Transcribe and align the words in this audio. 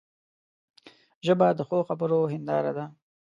ژبه 1.25 1.47
د 1.57 1.59
ښو 1.67 1.79
خبرو 1.89 2.21
هنداره 2.31 2.71
ده 2.77 2.85